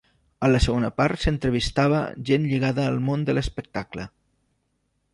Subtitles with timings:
[0.45, 2.01] A la segona part s'entrevistava
[2.31, 4.11] gent lligada al món de l'espectacle.